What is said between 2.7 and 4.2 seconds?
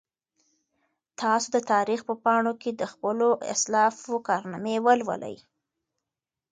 د خپلو اسلافو